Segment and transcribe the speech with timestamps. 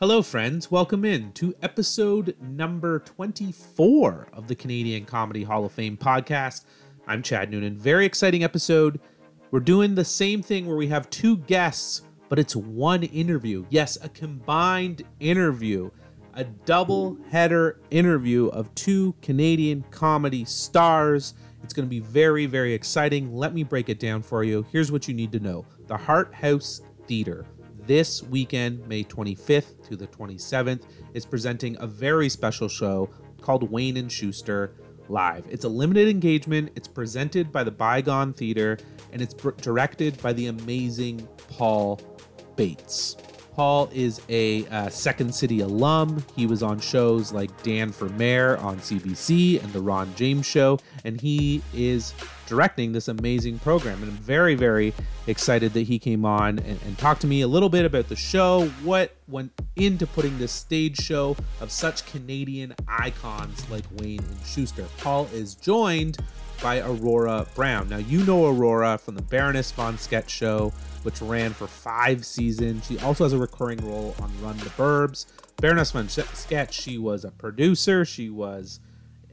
[0.00, 0.70] Hello, friends.
[0.70, 6.66] Welcome in to episode number 24 of the Canadian Comedy Hall of Fame podcast.
[7.08, 7.76] I'm Chad Noonan.
[7.76, 9.00] Very exciting episode.
[9.50, 13.66] We're doing the same thing where we have two guests, but it's one interview.
[13.70, 15.90] Yes, a combined interview,
[16.34, 21.34] a double header interview of two Canadian comedy stars.
[21.64, 23.34] It's going to be very, very exciting.
[23.34, 24.64] Let me break it down for you.
[24.70, 27.46] Here's what you need to know the Hart House Theater
[27.88, 30.82] this weekend, May 25th to the 27th,
[31.14, 33.08] is presenting a very special show
[33.40, 34.74] called Wayne and Shuster
[35.08, 35.46] Live.
[35.48, 36.70] It's a limited engagement.
[36.76, 38.78] It's presented by the Bygone Theater
[39.12, 41.98] and it's directed by the amazing Paul
[42.56, 43.16] Bates.
[43.58, 46.24] Paul is a uh, Second City alum.
[46.36, 50.78] He was on shows like Dan for Mayor on CBC and The Ron James Show,
[51.02, 52.14] and he is
[52.46, 54.00] directing this amazing program.
[54.00, 54.94] And I'm very, very
[55.26, 58.14] excited that he came on and, and talked to me a little bit about the
[58.14, 64.46] show, what went into putting this stage show of such Canadian icons like Wayne and
[64.46, 64.84] Shuster.
[64.98, 66.18] Paul is joined
[66.62, 67.88] by Aurora Browne.
[67.88, 72.86] Now, you know Aurora from the Baroness von Sketch Show, which ran for five seasons.
[72.86, 75.26] She also has a recurring role on Run the Burbs.
[75.56, 78.80] Baroness von Sketch, she was a producer, she was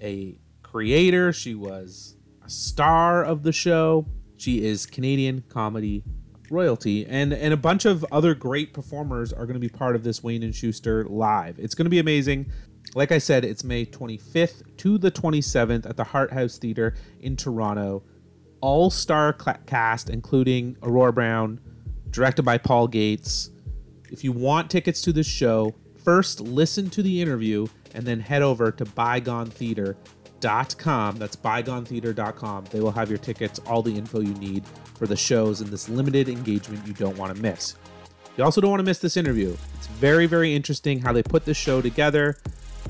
[0.01, 4.05] a creator, she was a star of the show.
[4.37, 6.03] She is Canadian comedy
[6.51, 10.03] royalty and and a bunch of other great performers are going to be part of
[10.03, 11.57] this Wayne and Shuster live.
[11.59, 12.51] It's going to be amazing.
[12.95, 17.35] Like I said, it's May 25th to the 27th at the Hart House Theater in
[17.35, 18.03] Toronto.
[18.61, 21.59] All star cast, including Aurora Browne,
[22.09, 23.49] directed by Paul Bates.
[24.09, 28.41] If you want tickets to this show, first listen to the interview and then head
[28.41, 31.17] over to bygonetheater.com.
[31.17, 32.65] That's bygonetheater.com.
[32.71, 34.63] They will have your tickets, all the info you need
[34.97, 37.75] for the shows and this limited engagement you don't want to miss.
[38.37, 39.53] You also don't want to miss this interview.
[39.73, 42.37] It's very, very interesting how they put this show together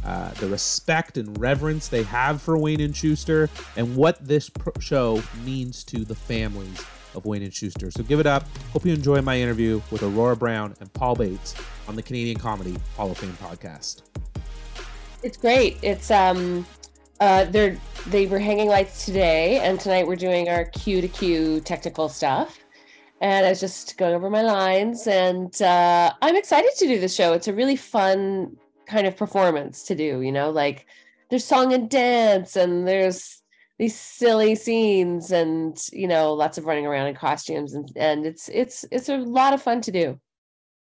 [0.05, 5.21] uh, the respect and reverence they have for Wayne and Shuster, and what this show
[5.43, 6.85] means to the families
[7.15, 7.89] of Wayne and Shuster.
[7.91, 8.45] So give it up.
[8.71, 11.55] Hope you enjoy my interview with Aurora Browne and Paul Bates
[11.87, 14.03] on the Canadian Comedy Hall of Fame podcast.
[15.23, 15.77] It's great.
[15.81, 16.65] It's um
[17.19, 21.61] uh they're they were hanging lights today and tonight we're doing our cue to cue
[21.61, 22.59] technical stuff.
[23.21, 27.07] And I was just going over my lines and uh I'm excited to do the
[27.07, 27.33] show.
[27.33, 28.57] It's a really fun
[28.87, 30.85] kind of performance to do you know like
[31.29, 33.41] there's song and dance and there's
[33.77, 38.49] these silly scenes and you know lots of running around in costumes and and it's
[38.49, 40.19] it's it's a lot of fun to do.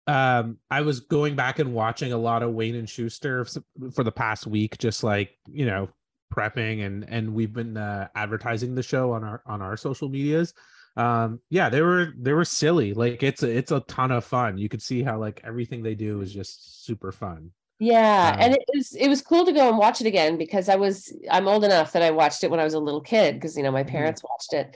[0.07, 3.45] Um i was going back and watching a lot of wayne and shuster
[3.93, 5.89] for the past week just like you know
[6.33, 10.53] prepping and and we've been uh, advertising the show on our on our social medias.
[10.95, 12.93] Um yeah they were they were silly.
[12.93, 14.57] Like it's a, it's a ton of fun.
[14.57, 18.53] You could see how like everything they do is just super fun yeah, um, and
[18.55, 21.47] it was it was cool to go and watch it again because I was I'm
[21.47, 23.71] old enough that I watched it when I was a little kid because you know
[23.71, 23.91] my mm-hmm.
[23.91, 24.75] parents watched it,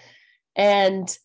[0.56, 1.16] and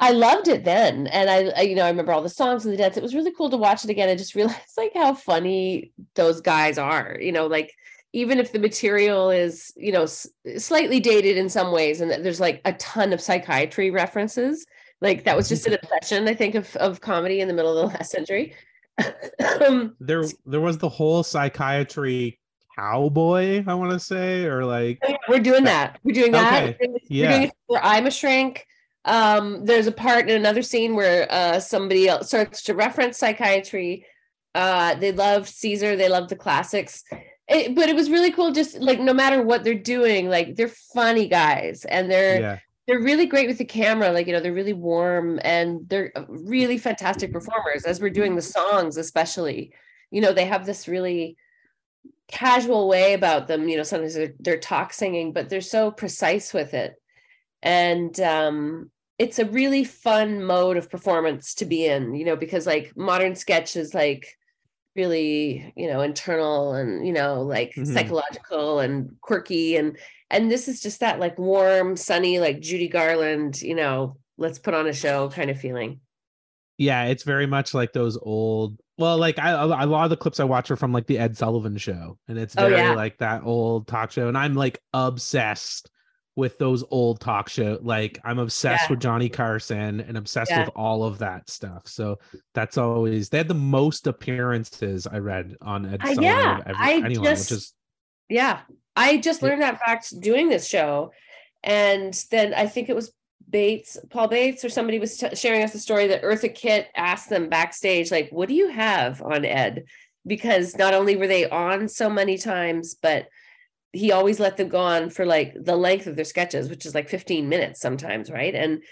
[0.00, 1.06] I loved it then.
[1.06, 2.96] And I, I, you know I remember all the songs and the dance.
[2.96, 6.40] It was really cool to watch it again and just realize like how funny those
[6.40, 7.16] guys are.
[7.20, 7.72] You know, like
[8.12, 12.40] even if the material is you know s- slightly dated in some ways, and there's
[12.40, 14.66] like a ton of psychiatry references.
[15.00, 17.88] Like that was just an obsession I think of of comedy in the middle of
[17.88, 18.56] the last century
[20.00, 22.38] there there was the whole psychiatry
[22.76, 25.98] cowboy i want to say or like oh, we're doing that.
[26.04, 26.62] We're doing that.
[26.64, 26.76] Okay.
[26.80, 27.38] we're yeah.
[27.38, 28.66] doing where i'm a shrink.
[29.04, 34.06] Um there's a part in another scene where uh somebody else starts to reference psychiatry.
[34.54, 35.96] Uh they love caesar.
[35.96, 37.04] They love the classics.
[37.48, 40.68] It, but it was really cool just like no matter what they're doing like they're
[40.68, 42.58] funny guys and they're yeah
[42.88, 46.24] they're really great with the camera like you know they're really warm and they're uh,
[46.26, 49.72] really fantastic performers as we're doing the songs especially.
[50.10, 51.36] You know they have this really
[52.28, 56.52] casual way about them you know sometimes they're, they're talk singing but they're so precise
[56.54, 56.94] with it.
[57.62, 62.66] And um it's a really fun mode of performance to be in you know because
[62.66, 64.37] like modern sketch is like
[64.96, 67.84] really you know internal and you know like mm-hmm.
[67.84, 69.96] psychological and quirky and
[70.30, 74.74] and this is just that like warm sunny like judy garland you know let's put
[74.74, 76.00] on a show kind of feeling
[76.78, 80.40] yeah it's very much like those old well like I, a lot of the clips
[80.40, 82.94] i watch are from like the ed sullivan show and it's oh, very oh, yeah.
[82.94, 85.90] like that old talk show and i'm like obsessed
[86.38, 87.80] with those old talk show.
[87.82, 88.90] Like I'm obsessed yeah.
[88.90, 90.60] with Johnny Carson and obsessed yeah.
[90.60, 91.88] with all of that stuff.
[91.88, 92.20] So
[92.54, 96.92] that's always they had the most appearances I read on Ed uh, yeah, every, I
[96.92, 97.74] anyone, just, which is
[98.28, 98.60] yeah.
[98.94, 101.10] I just learned that fact doing this show.
[101.64, 103.12] And then I think it was
[103.50, 107.30] Bates, Paul Bates, or somebody was t- sharing us a story that Eartha Kitt asked
[107.30, 109.86] them backstage, like, "What do you have on Ed?"
[110.24, 113.26] Because not only were they on so many times, but
[113.92, 116.94] he always let them go on for like the length of their sketches, which is
[116.94, 118.54] like 15 minutes sometimes, right?
[118.54, 118.82] And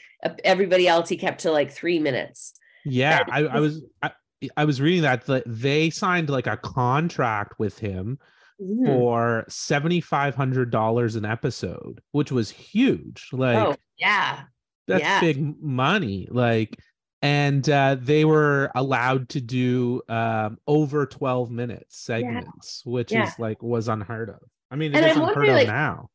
[0.44, 2.54] everybody else he kept to like three minutes.
[2.84, 4.10] Yeah, I, I, was I,
[4.56, 8.18] I, was reading that they signed like a contract with him
[8.60, 8.86] mm.
[8.86, 13.28] for seventy five hundred dollars an episode, which was huge.
[13.32, 14.42] Like, oh, yeah,
[14.86, 15.20] that's yeah.
[15.20, 16.28] big money.
[16.30, 16.78] Like,
[17.22, 22.92] and uh, they were allowed to do um, over twelve minute segments, yeah.
[22.92, 23.26] which yeah.
[23.26, 24.38] is like was unheard of.
[24.70, 26.10] I mean, it and unheard of like, now.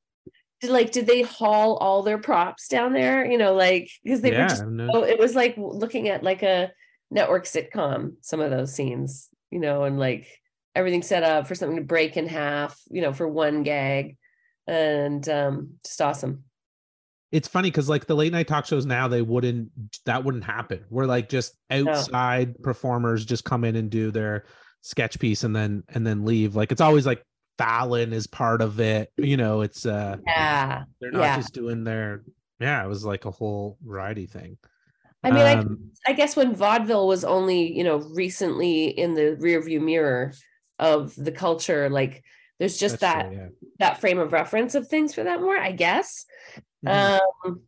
[0.62, 3.26] Did, like, did they haul all their props down there?
[3.26, 4.66] You know, like because they yeah, were just.
[4.66, 4.90] No.
[4.94, 6.72] Oh, it was like looking at like a
[7.10, 8.14] network sitcom.
[8.22, 10.28] Some of those scenes, you know, and like
[10.76, 14.18] everything set up for something to break in half, you know, for one gag,
[14.68, 16.44] and um, just awesome.
[17.32, 19.70] It's funny because like the late night talk shows now, they wouldn't
[20.06, 20.84] that wouldn't happen.
[20.90, 22.64] We're like just outside no.
[22.64, 24.46] performers just come in and do their
[24.82, 26.56] sketch piece and then and then leave.
[26.56, 27.24] Like it's always like
[27.62, 29.12] Fallon is part of it.
[29.18, 31.36] You know, it's uh yeah, they're not yeah.
[31.38, 32.24] just doing their
[32.60, 34.58] yeah, it was like a whole variety thing.
[35.24, 39.38] I mean, um, I, I guess when vaudeville was only, you know, recently in the
[39.40, 40.34] rearview mirror
[40.80, 42.24] of the culture, like
[42.58, 43.48] there's just that true, yeah.
[43.80, 46.26] that frame of reference of things for that more, I guess.
[46.86, 47.48] Mm-hmm.
[47.48, 47.62] Um,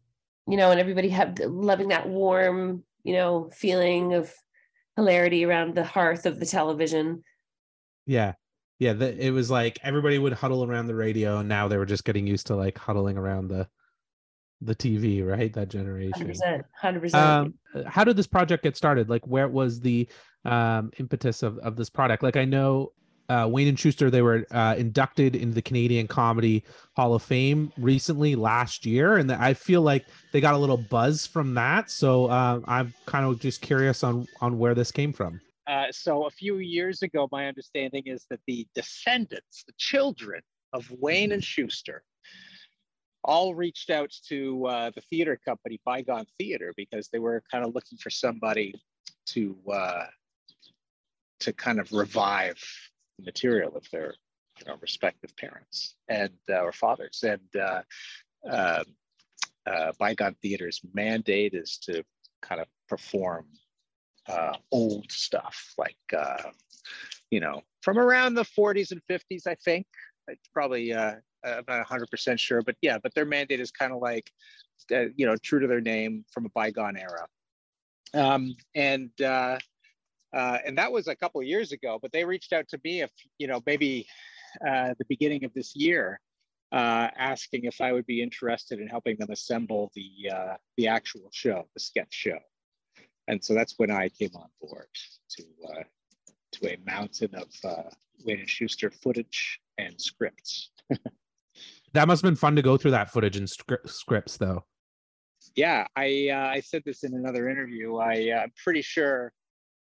[0.48, 4.34] you know, and everybody have loving that warm, you know, feeling of
[4.95, 7.24] hilarity around the hearth of the television.
[8.06, 8.34] Yeah.
[8.83, 11.85] Yeah, the, it was like everybody would huddle around the radio, and now they were
[11.85, 13.65] just getting used to like huddling around the
[14.59, 15.53] the TV, right?
[15.53, 16.27] That generation.
[16.27, 16.63] 100%.
[16.81, 17.13] 100%.
[17.15, 17.53] Um,
[17.88, 19.09] how did this project get started?
[19.09, 20.07] Like, where was the
[20.44, 22.24] um, impetus of, of this product?
[22.24, 22.91] Like, I know
[23.30, 26.63] uh, Wayne and Shuster, they were uh, inducted into the Canadian Comedy
[26.95, 29.18] Hall of Fame recently last year.
[29.18, 31.89] And I feel like they got a little buzz from that.
[31.89, 35.39] So uh, I'm kind of just curious on, on where this came from.
[35.68, 40.42] Uh, so a few years ago, my understanding is that the descendants, the children
[40.74, 42.04] of Wayne and Shuster,
[43.24, 47.74] all reached out to uh, the theater company Bygone Theater because they were kind of
[47.74, 48.74] looking for somebody
[49.27, 50.06] to uh,
[51.39, 52.62] to kind of revive
[53.18, 54.16] the material of their
[54.59, 57.24] you know, respective parents and uh, or fathers.
[57.24, 57.81] And uh,
[58.50, 58.83] um,
[59.66, 62.04] uh, Bygone Theater's mandate is to
[62.42, 63.45] kind of perform
[64.27, 65.97] uh, old stuff like
[67.31, 69.85] you know from around the 40s and 50s, I think.
[70.29, 74.31] It's probably not 100% sure, but yeah, but their mandate is kind of like,
[74.91, 77.27] uh, you know, true to their name from a bygone era.
[78.13, 79.57] Um, and uh,
[80.33, 83.01] uh, and that was a couple of years ago, but they reached out to me
[83.01, 84.07] if, you know, maybe
[84.67, 86.19] uh, the beginning of this year,
[86.71, 91.29] uh, asking if I would be interested in helping them assemble the uh, the actual
[91.31, 92.39] show, the sketch show.
[93.27, 94.87] And so that's when I came on board
[95.37, 95.83] to uh,
[96.53, 97.89] to a mountain of uh,
[98.25, 100.71] Wayne and Shuster footage and scripts.
[101.93, 104.65] That must have been fun to go through that footage and scripts, though.
[105.55, 107.97] Yeah, I uh, I said this in another interview.
[107.97, 109.31] I uh, I'm pretty sure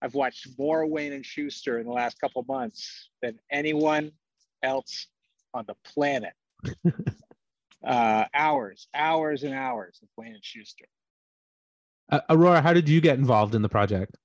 [0.01, 4.11] I've watched more Wayne and Shuster in the last couple months than anyone
[4.63, 5.07] else
[5.53, 6.33] on the planet.
[7.85, 10.85] uh, hours, hours, and hours of Wayne and Shuster.
[12.09, 14.15] Uh, Aurora, how did you get involved in the project?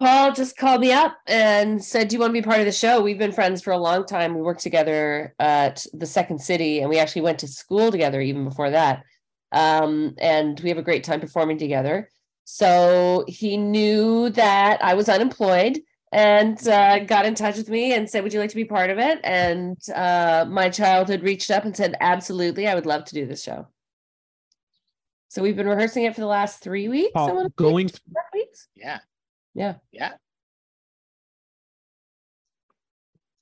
[0.00, 2.72] Paul just called me up and said, Do you want to be part of the
[2.72, 3.02] show?
[3.02, 4.34] We've been friends for a long time.
[4.34, 8.44] We worked together at the Second City and we actually went to school together even
[8.44, 9.04] before that.
[9.52, 12.08] Um, and we have a great time performing together.
[12.44, 15.80] So he knew that I was unemployed
[16.12, 18.88] and uh, got in touch with me and said, Would you like to be part
[18.88, 19.20] of it?
[19.22, 23.42] And uh, my childhood reached up and said, Absolutely, I would love to do this
[23.42, 23.66] show.
[25.30, 27.12] So we've been rehearsing it for the last three weeks.
[27.14, 27.88] Paul, going,
[28.34, 28.68] weeks?
[28.74, 28.98] Yeah.
[29.54, 29.74] Yeah.
[29.92, 30.14] Yeah.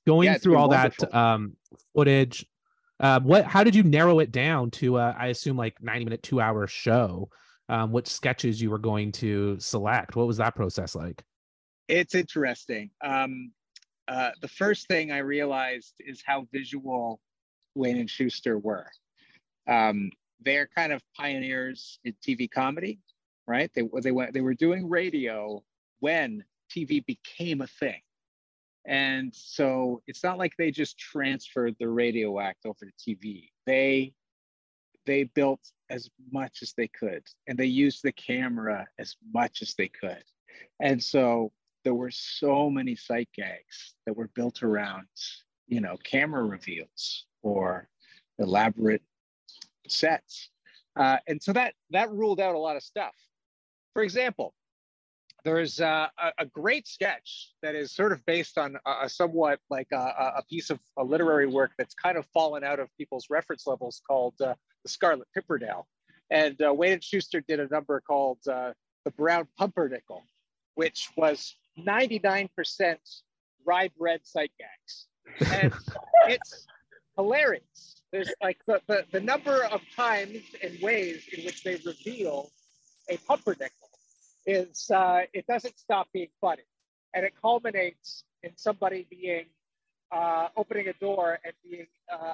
[0.05, 1.07] Going yeah, through all wonderful.
[1.11, 1.57] that um,
[1.95, 2.45] footage,
[2.99, 3.45] uh, what?
[3.45, 4.97] How did you narrow it down to?
[4.97, 7.29] Uh, I assume like ninety minute, two hour show.
[7.69, 10.15] Um, what sketches you were going to select?
[10.15, 11.23] What was that process like?
[11.87, 12.91] It's interesting.
[13.03, 13.51] Um,
[14.07, 17.19] uh, the first thing I realized is how visual
[17.73, 18.87] Wayne and Shuster were.
[19.67, 20.11] Um,
[20.43, 22.99] they're kind of pioneers in TV comedy,
[23.47, 23.71] right?
[23.73, 25.63] They they went they were doing radio
[25.99, 28.01] when TV became a thing.
[28.85, 33.49] And so it's not like they just transferred the radio act over to TV.
[33.65, 34.13] They
[35.05, 39.73] they built as much as they could and they used the camera as much as
[39.75, 40.23] they could.
[40.79, 41.51] And so
[41.83, 45.07] there were so many sight gags that were built around,
[45.67, 47.89] you know, camera reveals or
[48.37, 49.01] elaborate
[49.91, 50.49] sets
[50.95, 53.15] Uh, and so that that ruled out a lot of stuff.
[53.93, 54.53] For example,
[55.43, 59.59] there's uh, a, a, great sketch that is sort of based on a, a somewhat
[59.69, 63.27] like a, a, piece of a literary work that's kind of fallen out of people's
[63.29, 64.53] reference levels called uh,
[64.83, 65.87] the Scarlet Pimpernel.
[66.29, 68.73] And uh, Wayne and Shuster did a number called uh,
[69.05, 70.23] the Brown Pumpernickel,
[70.75, 72.49] which was 99%
[73.65, 75.53] rye bread sight gags.
[75.53, 75.73] And
[76.27, 76.67] it's
[77.15, 77.98] hilarious.
[78.11, 82.49] There's like the, the, the number of times and ways in which they reveal
[83.09, 83.89] a pumpernickel
[84.45, 86.63] is uh, it doesn't stop being funny,
[87.13, 89.45] and it culminates in somebody being
[90.11, 92.33] uh, opening a door and being uh,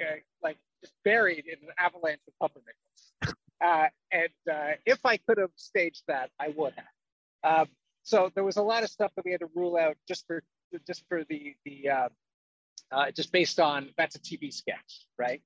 [0.00, 0.04] uh
[0.42, 3.34] like just buried in an avalanche of pumpernickels.
[3.64, 7.60] Uh, and uh, if I could have staged that, I would have.
[7.60, 7.68] Um,
[8.02, 10.42] so there was a lot of stuff that we had to rule out just for
[10.86, 11.88] just for the the
[13.14, 15.42] just based on that's a TV sketch, right?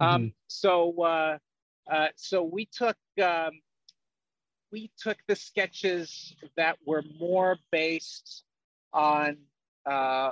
[0.00, 0.24] Um, mm-hmm.
[0.24, 1.38] Um, so
[2.16, 3.52] so we took um,
[4.72, 8.44] we took the sketches that were more based
[8.92, 9.38] on
[9.86, 10.30] uh,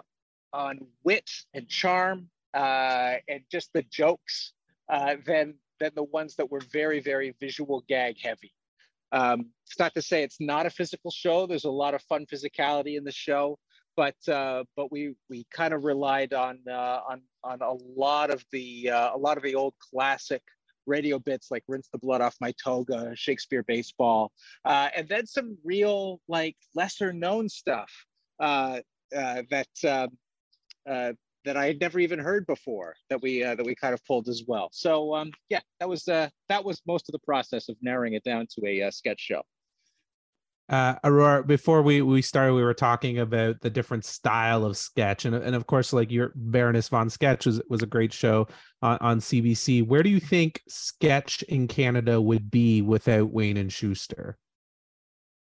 [0.52, 4.52] on wit and charm uh, and just the jokes
[4.90, 8.52] uh, than than the ones that were very very visual gag heavy.
[9.10, 11.46] Um, it's not to say it's not a physical show.
[11.46, 13.58] There's a lot of fun physicality in the show,
[13.98, 18.44] but uh, but we we kind of relied on uh, on on a lot of
[18.52, 20.40] the uh, a lot of the old classic
[20.86, 24.30] radio bits like rinse the blood off my toga shakespeare baseball
[24.64, 27.90] uh, and then some real like lesser known stuff
[28.38, 28.78] uh,
[29.16, 33.94] uh, that um, that I had never even heard before that we that we kind
[33.94, 34.68] of pulled as well.
[34.70, 36.32] So um, yeah, that was that
[36.64, 39.42] was most of the process of narrowing it down to a sketch show
[40.68, 45.24] uh, Aurora, before we we started, we were talking about the different style of sketch,
[45.24, 48.46] and and of course, like your Baroness von Sketch was was a great show
[48.82, 49.86] on, on CBC.
[49.86, 54.36] Where do you think sketch in Canada would be without Wayne and Shuster?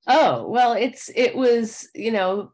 [0.08, 2.52] Oh well, it's it was you know,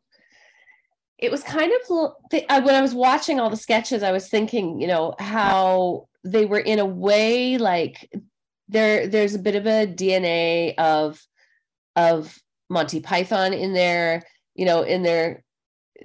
[1.17, 4.87] it was kind of when I was watching all the sketches, I was thinking you
[4.87, 8.11] know how they were in a way like
[8.67, 11.25] there there's a bit of a DNA of
[11.95, 12.37] of
[12.69, 14.23] Monty Python in there,
[14.55, 15.43] you know, in their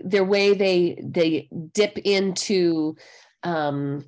[0.03, 2.97] their way they they dip into
[3.43, 4.05] um,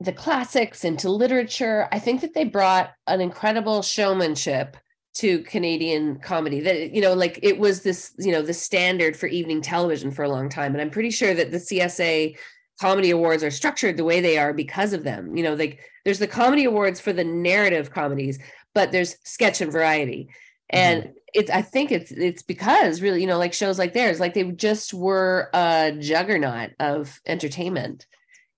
[0.00, 1.88] the classics, into literature.
[1.92, 4.76] I think that they brought an incredible showmanship
[5.14, 6.60] to Canadian comedy.
[6.60, 10.22] That you know, like it was this, you know, the standard for evening television for
[10.22, 10.72] a long time.
[10.72, 12.36] And I'm pretty sure that the CSA
[12.80, 15.36] comedy awards are structured the way they are because of them.
[15.36, 18.38] You know, like there's the comedy awards for the narrative comedies,
[18.74, 20.28] but there's sketch and variety.
[20.70, 24.20] And mm-hmm it's i think it's it's because really you know like shows like theirs
[24.20, 28.06] like they just were a juggernaut of entertainment.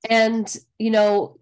[0.09, 1.37] And you know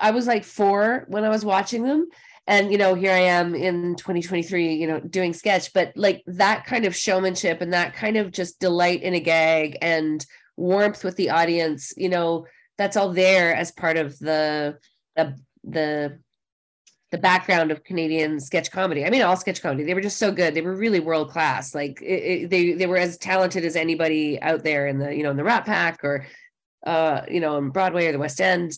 [0.00, 2.08] i was like four when i was watching them.
[2.46, 6.64] And you know here i am in 2023 you know doing sketch but like that
[6.64, 10.24] kind of showmanship and that kind of just delight in a gag and
[10.56, 12.46] warmth with the audience you know
[12.78, 14.78] that's all there as part of the
[15.16, 16.18] the the
[17.10, 19.04] the background of Canadian sketch comedy.
[19.04, 19.84] I mean, all sketch comedy.
[19.84, 20.54] They were just so good.
[20.54, 21.74] They were really world class.
[21.74, 25.22] Like it, it, they they were as talented as anybody out there in the you
[25.22, 26.26] know in the Rat Pack or
[26.86, 28.72] uh you know in Broadway or the West End.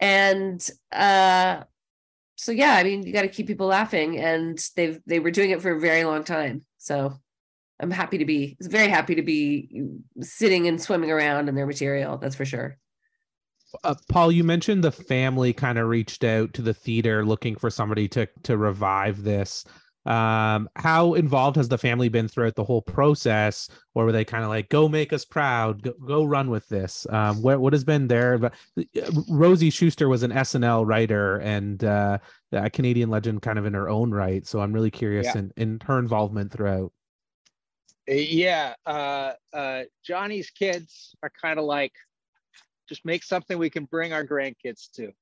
[0.00, 1.64] And uh
[2.36, 5.50] so yeah, I mean, you got to keep people laughing, and they've they were doing
[5.50, 6.64] it for a very long time.
[6.78, 7.14] So
[7.80, 9.82] I'm happy to be very happy to be
[10.20, 12.18] sitting and swimming around in their material.
[12.18, 12.78] That's for sure
[13.82, 17.70] uh, Paul, you mentioned the family kind of reached out to the theater looking for
[17.70, 19.64] somebody to to revive this.
[20.06, 24.44] Um, how involved has the family been throughout the whole process, or were they kind
[24.44, 27.06] of like, "Go make us proud, go, go run with this"?
[27.08, 28.36] Um, what what has been there?
[28.36, 32.18] But uh, Rosie Shuster was an SNL writer and uh,
[32.52, 34.46] a Canadian legend, kind of in her own right.
[34.46, 35.38] So I'm really curious yeah.
[35.38, 36.92] in in her involvement throughout.
[38.06, 41.94] Yeah, uh, uh, Johnny's kids are kind of like
[42.88, 45.12] just make something we can bring our grandkids to.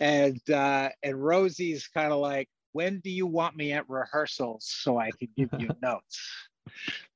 [0.00, 4.98] And uh, and Rosie's kind of like, when do you want me at rehearsals so
[4.98, 6.48] I can give you notes?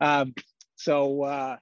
[0.01, 0.35] Um,
[0.75, 1.57] so uh,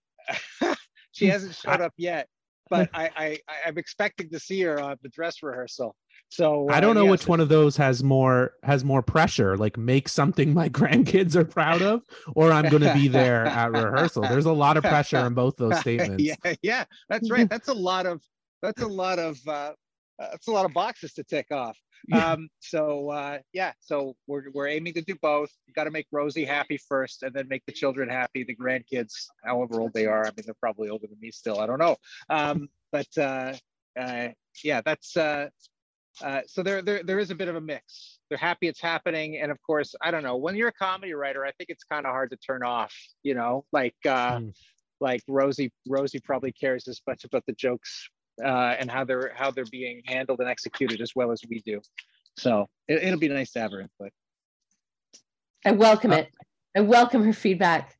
[1.12, 2.28] she hasn't showed up yet,
[2.70, 5.94] but I, I I'm expecting to see her at the dress rehearsal.
[6.30, 9.76] So uh, I don't know which one of those has more has more pressure, like
[9.76, 12.02] make something my grandkids are proud of,
[12.34, 14.22] or I'm going to be there at rehearsal.
[14.22, 16.22] There's a lot of pressure on both those statements.
[16.22, 17.48] yeah, yeah, that's right.
[17.48, 18.22] That's a lot of
[18.62, 19.72] that's a lot of uh,
[20.18, 21.76] that's a lot of boxes to tick off.
[22.14, 25.50] Um, so uh, yeah, so we're we're aiming to do both.
[25.66, 28.42] You got to make Rosie happy first, and then make the children happy.
[28.42, 29.12] The grandkids,
[29.44, 31.60] however old they are, I mean, they're probably older than me still.
[31.60, 31.96] I don't know.
[32.30, 33.52] Um, but uh,
[34.00, 34.28] uh,
[34.64, 35.48] yeah, that's uh,
[36.22, 38.18] uh, so there, there, there is a bit of a mix.
[38.28, 39.38] they're happy it's happening.
[39.38, 42.06] And of course, I don't know, when you're a comedy writer, I think it's kind
[42.06, 44.54] of hard to turn off, you know, like uh mm.
[45.00, 48.08] like Rosie, Rosie probably cares as much about the jokes
[48.44, 51.80] uh and how they're how they're being handled and executed as well as we do.
[52.36, 54.12] So it, will be nice to have her input.
[55.64, 56.28] I welcome uh, it.
[56.76, 57.96] I welcome her feedback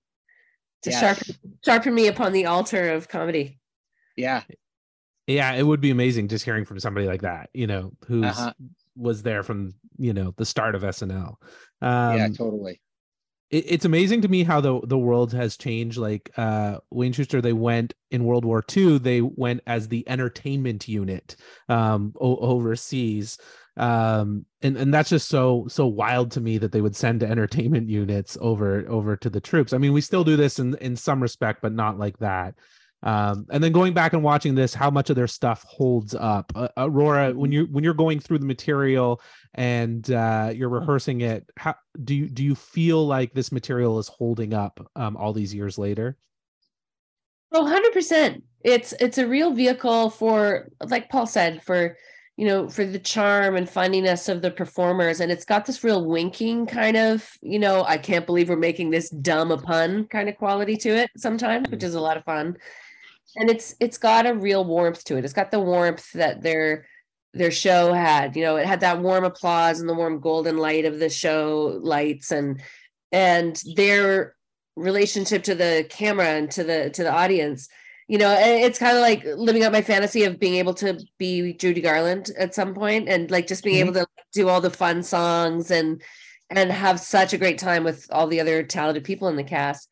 [0.83, 1.01] to yes.
[1.01, 3.59] sharpen sharpen me upon the altar of comedy.
[4.17, 4.43] Yeah.
[5.31, 8.53] Yeah, it would be amazing just hearing from somebody like that, you know, who's uh-huh.
[8.97, 11.37] was there from, you know, the start of SNL.
[11.81, 12.81] Um, yeah, totally.
[13.51, 15.99] It, it's amazing to me how the the world has changed.
[15.99, 20.89] Like uh Wayne Shuster, they went in World War II, they went as the entertainment
[20.89, 21.37] unit
[21.69, 23.39] um o- overseas
[23.77, 27.89] um and and that's just so so wild to me that they would send entertainment
[27.89, 31.23] units over over to the troops i mean we still do this in in some
[31.23, 32.55] respect but not like that
[33.03, 36.53] um and then going back and watching this how much of their stuff holds up.
[36.55, 39.21] Uh, aurora when you when you're going through the material
[39.55, 44.09] and uh you're rehearsing it how do you do you feel like this material is
[44.09, 46.17] holding up um all these years later?
[47.53, 51.97] Oh 100% it's it's a real vehicle for like paul said for
[52.41, 55.21] you know, for the charm and funniness of the performers.
[55.21, 58.89] And it's got this real winking kind of, you know, I can't believe we're making
[58.89, 62.25] this dumb a pun kind of quality to it sometimes, which is a lot of
[62.25, 62.57] fun.
[63.37, 65.25] And it's it's got a real warmth to it.
[65.25, 66.87] It's got the warmth that their
[67.33, 68.37] their show had.
[68.37, 71.79] You know, it had that warm applause and the warm golden light of the show
[71.83, 72.61] lights and
[73.13, 74.35] and their
[74.77, 77.69] relationship to the camera and to the to the audience
[78.11, 81.53] you know, it's kind of like living out my fantasy of being able to be
[81.53, 83.97] Judy Garland at some point and like just being mm-hmm.
[83.97, 86.03] able to do all the fun songs and
[86.51, 89.89] and have such a great time with all the other talented people in the cast.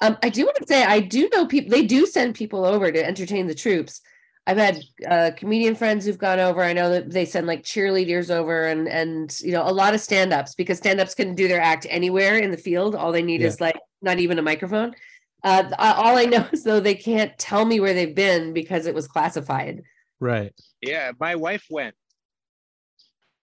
[0.00, 2.92] Um, I do want to say I do know people they do send people over
[2.92, 4.02] to entertain the troops.
[4.48, 6.62] I've had uh, comedian friends who've gone over.
[6.62, 10.00] I know that they send like cheerleaders over and and you know a lot of
[10.00, 12.94] stand-ups because stand-ups can do their act anywhere in the field.
[12.94, 13.48] All they need yeah.
[13.48, 14.94] is like not even a microphone.
[15.42, 18.94] Uh, all I know is though they can't tell me where they've been because it
[18.94, 19.82] was classified.
[20.20, 20.52] Right.
[20.80, 21.94] Yeah, my wife went.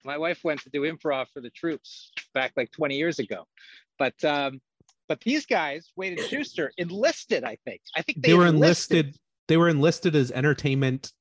[0.06, 3.48] My wife went to do improv for the troops back like 20 years ago,
[3.98, 4.60] but um,
[5.14, 7.44] but these guys, Wayne and Shuster, enlisted.
[7.44, 7.82] I think.
[7.96, 8.98] I think they, they were enlisted.
[8.98, 9.22] enlisted.
[9.48, 11.12] They were enlisted as entertainment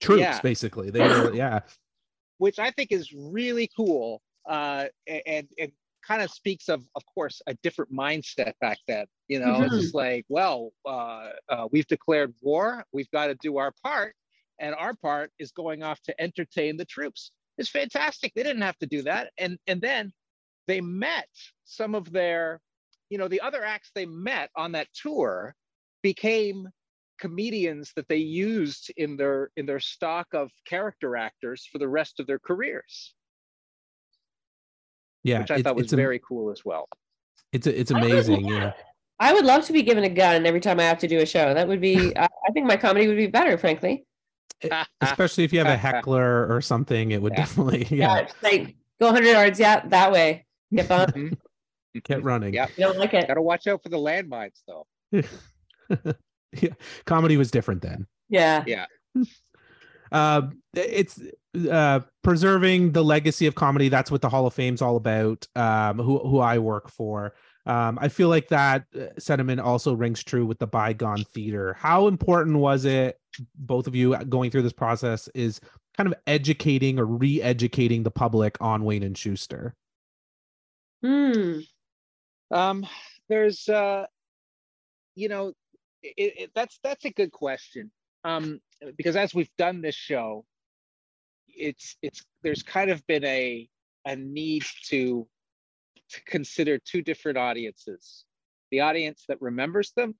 [0.00, 0.40] troops, yeah.
[0.40, 0.90] basically.
[0.90, 1.60] They were, yeah.
[2.38, 4.20] Which I think is really cool.
[4.48, 5.70] Uh, and and
[6.04, 9.06] kind of speaks of, of course, a different mindset back then.
[9.28, 9.76] You know, mm-hmm.
[9.76, 14.16] it's like, well, uh, uh, we've declared war, we've got to do our part,
[14.58, 17.30] and our part is going off to entertain the troops.
[17.58, 18.32] It's fantastic.
[18.34, 20.12] They didn't have to do that, and and then
[20.66, 21.28] they met
[21.64, 22.60] some of their,
[23.10, 25.54] you know, the other acts they met on that tour
[26.02, 26.68] became
[27.18, 32.20] comedians that they used in their in their stock of character actors for the rest
[32.20, 33.14] of their careers.
[35.22, 36.88] Yeah which i thought was very cool as well.
[37.52, 38.72] it's it's amazing yeah.
[39.18, 41.26] I would love to be given a gun every time i have to do a
[41.26, 41.54] show.
[41.54, 44.04] That would be I, uh, I, think my comedy would be better frankly.
[44.62, 47.38] Eh, especially if you have a heckler or something it would yeah.
[47.38, 50.44] definitely yeah, yeah like go 100 yards yeah that way.
[50.72, 51.36] Get on
[51.96, 52.12] mm-hmm.
[52.12, 54.86] get running yeah you don't like it gotta watch out for the landmines though
[56.60, 56.72] yeah
[57.04, 58.86] comedy was different then yeah yeah
[60.12, 60.42] uh,
[60.74, 61.20] it's
[61.70, 63.88] uh, preserving the legacy of comedy.
[63.88, 65.46] That's what the Hall of Fame's all about.
[65.56, 67.34] Um, who who I work for.
[67.66, 71.74] Um, I feel like that uh, sentiment also rings true with the bygone theater.
[71.74, 73.18] How important was it,
[73.56, 75.60] both of you uh, going through this process, is
[75.96, 79.74] kind of educating or re-educating the public on Wayne and Shuster?
[81.02, 81.60] Hmm.
[82.50, 82.86] Um,
[83.28, 84.06] there's, uh,
[85.14, 85.52] you know,
[86.02, 87.90] it, it, that's that's a good question
[88.24, 88.60] um,
[88.96, 90.44] because as we've done this show,
[91.48, 93.68] it's it's there's kind of been a
[94.04, 95.26] a need to
[96.10, 98.24] to consider two different audiences:
[98.70, 100.14] the audience that remembers them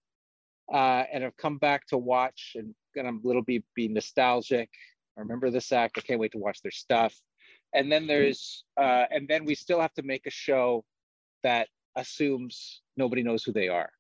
[0.73, 4.71] uh, and have come back to watch and gonna a little be be nostalgic.
[5.17, 5.99] I remember this act.
[5.99, 7.15] I can't wait to watch their stuff.
[7.75, 10.85] And then there's uh, and then we still have to make a show
[11.43, 13.91] that assumes nobody knows who they are.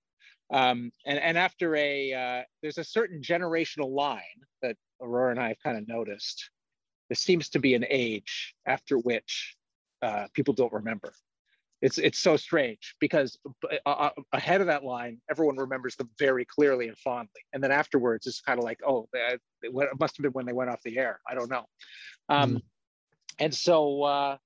[0.53, 4.23] Um, and, and after a, uh, there's a certain generational line
[4.63, 6.51] that Aurora and I have kind of noticed.
[7.09, 9.57] There seems to be an age after which
[10.03, 11.13] uh, people don't remember.
[11.83, 13.39] It's, it's so strange because
[13.85, 17.43] uh, uh, ahead of that line, everyone remembers them very clearly and fondly.
[17.53, 19.09] And then afterwards, it's kind of like, oh,
[19.63, 21.21] it must have been when they went off the air.
[21.29, 21.65] I don't know.
[22.29, 22.63] Um, mm.
[23.39, 24.37] And so, uh,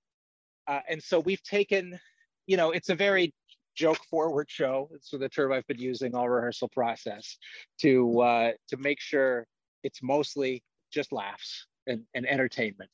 [0.67, 1.99] uh, and so we've taken,
[2.47, 3.33] you know, it's a very
[3.75, 4.91] joke forward show.
[4.95, 7.37] It's the term I've been using all rehearsal process
[7.81, 9.47] to uh, to make sure
[9.83, 12.91] it's mostly just laughs and, and entertainment.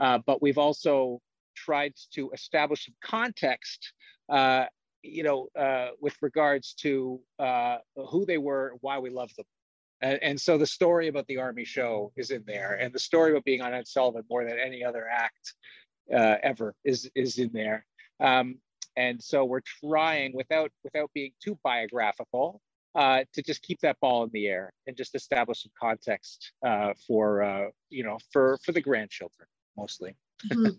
[0.00, 1.20] Uh, but we've also
[1.56, 3.92] tried to establish some context,
[4.28, 4.66] uh,
[5.02, 7.78] you know, uh, with regards to uh,
[8.08, 9.46] who they were, why we love them.
[10.00, 13.32] And, and, so the story about the army show is in there, and the story
[13.32, 15.54] about being on Ed Sullivan more than any other act
[16.14, 17.84] uh, ever is is in there.
[18.20, 18.58] Um,
[18.98, 22.60] and so we're trying, without without being too biographical,
[22.96, 26.92] uh, to just keep that ball in the air and just establish some context uh,
[27.06, 30.16] for uh, you know for for the grandchildren mostly.
[30.50, 30.72] Mm-hmm.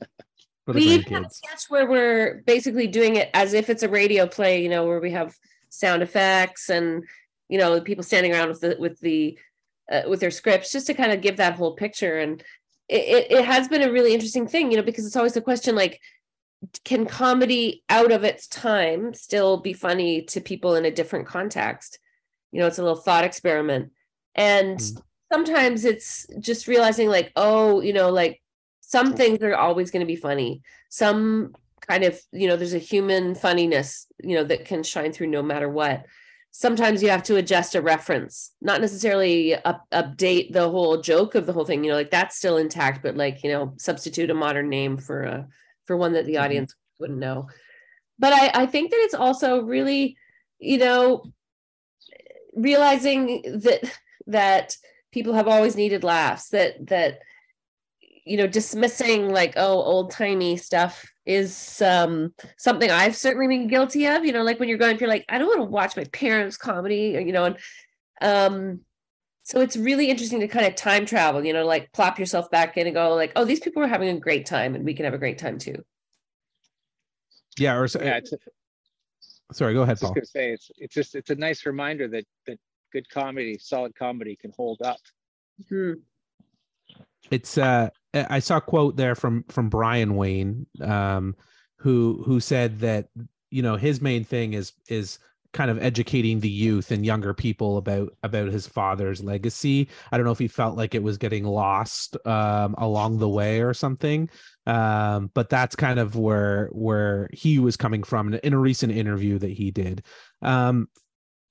[0.74, 4.28] we even have a sketch where we're basically doing it as if it's a radio
[4.28, 5.34] play, you know, where we have
[5.70, 7.04] sound effects and
[7.48, 9.38] you know people standing around with the with the
[9.90, 12.44] uh, with their scripts just to kind of give that whole picture and
[12.90, 15.76] it, it has been a really interesting thing you know because it's always the question
[15.76, 16.00] like
[16.84, 22.00] can comedy out of its time still be funny to people in a different context?
[22.52, 23.92] You know it's a little thought experiment.
[24.36, 25.02] And mm.
[25.32, 28.42] sometimes it's just realizing like oh you know like
[28.82, 30.62] some things are always going to be funny.
[30.90, 31.56] Some
[31.88, 35.42] kind of you know there's a human funniness you know that can shine through no
[35.42, 36.06] matter what.
[36.52, 41.46] Sometimes you have to adjust a reference not necessarily up, update the whole joke of
[41.46, 44.34] the whole thing you know like that's still intact but like you know substitute a
[44.34, 45.48] modern name for a
[45.90, 46.44] for one that the mm-hmm.
[46.44, 47.48] audience wouldn't know
[48.20, 50.16] but i i think that it's also really
[50.60, 51.24] you know
[52.56, 53.82] realizing that
[54.28, 54.78] that
[55.12, 57.18] people have always needed laughs that that
[58.00, 64.08] you know dismissing like oh old timey stuff is um, something I've certainly been guilty
[64.08, 64.26] of.
[64.26, 66.58] You know, like when you're going, you're like, I don't want to watch my parents'
[66.58, 67.58] comedy, or, you know, and
[68.20, 68.80] um,
[69.50, 71.44] so it's really interesting to kind of time travel.
[71.44, 74.10] You know, like plop yourself back in and go, like, oh, these people are having
[74.10, 75.84] a great time, and we can have a great time too.
[77.58, 77.76] Yeah.
[77.76, 78.38] Or so, yeah, it's a,
[79.52, 82.08] sorry, go ahead, I was going to say it's it's just it's a nice reminder
[82.10, 82.60] that that
[82.94, 85.00] good comedy, solid comedy, can hold up.
[85.64, 86.00] Mm-hmm
[87.32, 91.36] it's uh I saw a quote there from from Brian Wayne um
[91.78, 93.10] who who said that
[93.50, 95.20] you know his main thing is is
[95.52, 99.90] kind of educating the youth and younger people about about his father's legacy.
[100.12, 103.62] I don't know if he felt like it was getting lost um, along the way
[103.62, 104.30] or something,
[104.68, 109.40] um, but that's kind of where where he was coming from in a recent interview
[109.40, 110.04] that he did.
[110.42, 110.88] Um,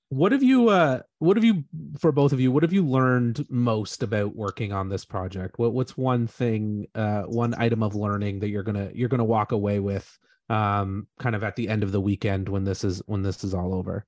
[0.09, 1.63] what have you uh what have you
[1.99, 5.71] for both of you what have you learned most about working on this project what
[5.71, 9.79] what's one thing uh one item of learning that you're gonna you're gonna walk away
[9.79, 10.17] with
[10.49, 13.53] um kind of at the end of the weekend when this is when this is
[13.53, 14.05] all over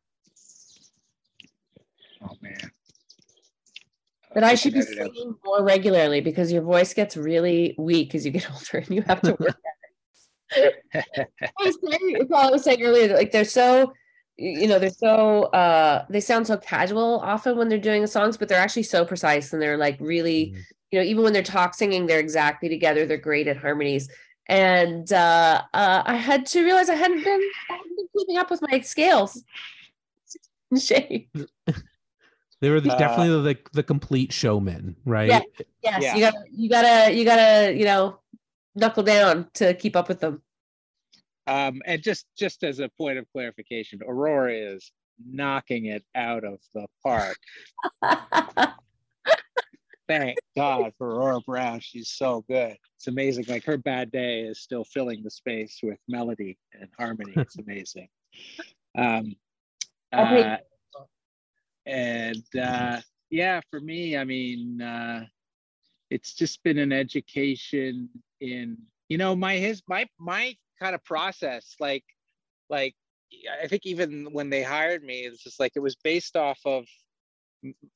[2.24, 2.72] oh man
[4.34, 8.32] that I should be singing more regularly because your voice gets really weak as you
[8.32, 9.58] get older and you have to work
[10.56, 11.28] at it.
[11.42, 13.94] I was saying, I was saying earlier, like they're so
[14.38, 18.38] you know they're so uh they sound so casual often when they're doing the songs
[18.38, 20.60] but they're actually so precise and they're like really mm-hmm.
[20.92, 24.10] you know even when they're talk singing they're exactly together they're great at harmonies
[24.48, 28.52] and uh, uh i had to realize i hadn't been, I hadn't been keeping up
[28.52, 29.44] with my scales.
[30.80, 31.30] Shape
[32.62, 35.28] they were the, uh, definitely the the complete showmen right?
[35.28, 35.42] Yeah,
[35.84, 36.16] yes yeah.
[36.16, 38.20] you gotta you gotta you gotta you know
[38.76, 40.42] knuckle down to keep up with them.
[41.48, 44.92] Um, and just just as a point of clarification, Aurora is
[45.26, 47.38] knocking it out of the park.
[50.20, 51.80] Thank God for Aurora Browne.
[51.80, 52.78] She's so good.
[52.98, 53.46] It's amazing.
[53.48, 57.34] Like her bad day is still filling the space with melody and harmony.
[57.36, 58.10] It's amazing.
[58.98, 59.36] Um,
[60.12, 60.58] uh,
[61.86, 65.26] and uh, yeah, for me, I mean, uh,
[66.12, 68.10] it's just been an education
[68.42, 68.78] in
[69.10, 72.04] you know my his my my kind of process like
[72.70, 72.94] like
[73.62, 76.86] i think even when they hired me it's just like it was based off of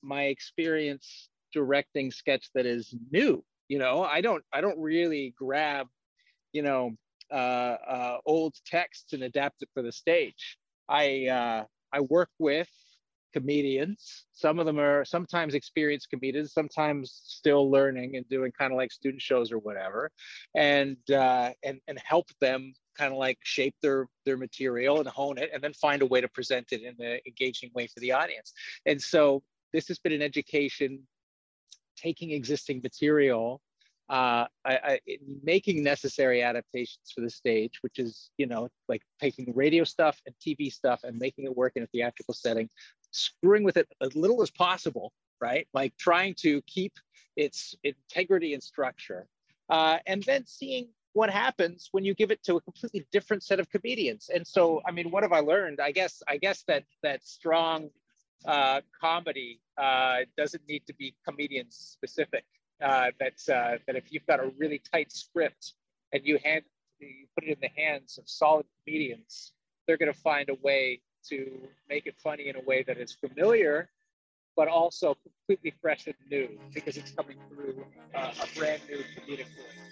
[0.02, 5.88] my experience directing sketch that is new you know i don't i don't really grab
[6.52, 6.92] you know
[7.32, 10.58] uh, uh, old texts and adapt it for the stage
[10.90, 11.64] i uh,
[11.94, 12.70] i work with
[13.36, 14.28] comedians.
[14.32, 18.94] Some of them are sometimes experienced comedians, sometimes still learning and doing kind of like
[18.94, 20.10] student shows or whatever,
[20.56, 25.38] and uh, and and help them kind of like shape their their material and hone
[25.38, 28.14] it, and then find a way to present it in an engaging way for the
[28.14, 28.54] audience.
[28.86, 31.06] And so this has been an education,
[31.96, 33.62] taking existing material
[34.10, 35.00] uh, I, I,
[35.44, 40.36] making necessary adaptations for the stage, which is, you know, like taking radio stuff and
[40.46, 42.70] TV stuff and making it work in a theatrical setting,
[43.12, 45.68] screwing with it as little as possible, right?
[45.74, 46.94] Like trying to keep
[47.36, 49.28] its integrity and structure.
[49.70, 53.60] Uh, and then seeing what happens when you give it to a completely different set
[53.60, 54.30] of comedians.
[54.34, 55.80] And so, I mean, what have I learned?
[55.80, 57.90] I guess, I guess that that strong
[58.46, 62.46] uh, comedy uh, it doesn't need to be comedian specific.
[62.84, 65.76] Uh, that uh, that if you've got a really tight script
[66.12, 66.62] and you hand
[67.00, 69.54] you put it in the hands of solid comedians,
[69.88, 71.50] they're going to find a way to
[71.90, 73.90] make it funny in a way that is familiar,
[74.56, 79.46] but also completely fresh and new because it's coming through uh, a brand new comedic
[79.56, 79.86] voice.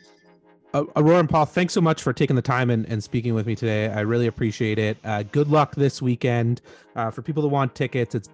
[0.73, 3.45] Uh, Aurora and Paul, thanks so much for taking the time and, and speaking with
[3.45, 3.89] me today.
[3.89, 4.97] I really appreciate it.
[5.03, 6.61] Uh, good luck this weekend.
[6.95, 8.27] Uh, for people that want tickets, it's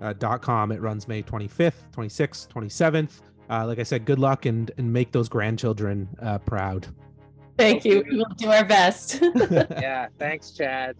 [0.00, 0.72] bygonetheater.com.
[0.72, 3.10] It runs May 25th, 26th, 27th.
[3.48, 6.88] Uh, like I said, good luck and, and make those grandchildren uh, proud.
[7.56, 8.04] Thank you.
[8.10, 9.20] We will do our best.
[9.50, 10.96] yeah, thanks, Chad.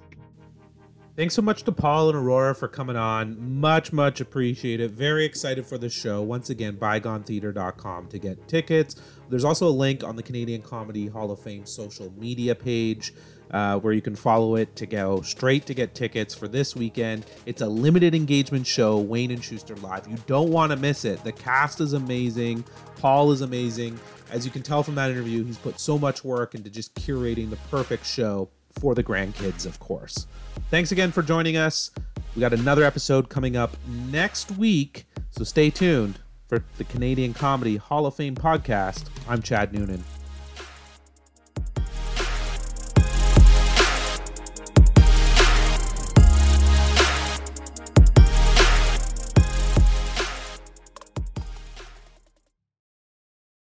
[1.16, 3.58] Thanks so much to Paul and Aurora for coming on.
[3.58, 4.90] Much, much appreciated.
[4.90, 6.20] Very excited for the show.
[6.20, 8.96] Once again, bygonetheater.com to get tickets.
[9.30, 13.14] There's also a link on the Canadian Comedy Hall of Fame social media page
[13.50, 17.24] uh, where you can follow it to go straight to get tickets for this weekend.
[17.46, 20.06] It's a limited engagement show, Wayne and Shuster Live.
[20.06, 21.24] You don't want to miss it.
[21.24, 22.62] The cast is amazing.
[22.96, 23.98] Paul is amazing.
[24.30, 27.48] As you can tell from that interview, he's put so much work into just curating
[27.48, 30.26] the perfect show for the grandkids, of course.
[30.70, 31.90] Thanks again for joining us.
[32.34, 33.76] We got another episode coming up
[34.10, 39.04] next week, so stay tuned for the Canadian Comedy Hall of Fame podcast.
[39.28, 40.02] I'm Chad Noonan.